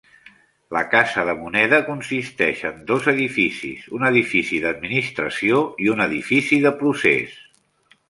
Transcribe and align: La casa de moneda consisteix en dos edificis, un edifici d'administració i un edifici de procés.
La 0.77 0.81
casa 0.93 1.25
de 1.29 1.35
moneda 1.41 1.79
consisteix 1.89 2.63
en 2.71 2.81
dos 2.93 3.07
edificis, 3.15 3.85
un 3.99 4.09
edifici 4.11 4.65
d'administració 4.67 5.63
i 5.87 5.95
un 5.97 6.05
edifici 6.11 6.65
de 6.69 6.77
procés. 6.85 7.43